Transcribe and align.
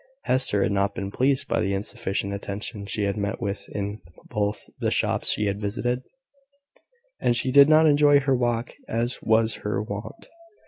Hester 0.23 0.63
had 0.63 0.71
not 0.71 0.95
been 0.95 1.11
pleased 1.11 1.47
by 1.47 1.61
the 1.61 1.75
insufficient 1.75 2.33
attention 2.33 2.87
she 2.87 3.03
had 3.03 3.17
met 3.17 3.39
with 3.39 3.69
in 3.69 4.01
both 4.29 4.67
the 4.79 4.89
shops 4.89 5.29
she 5.29 5.45
had 5.45 5.61
visited, 5.61 6.01
and 7.19 7.37
she 7.37 7.51
did 7.51 7.69
not 7.69 7.85
enjoy 7.85 8.19
her 8.19 8.35
walk 8.35 8.73
as 8.87 9.21
was 9.21 9.57
her 9.57 9.79
wont. 9.79 10.27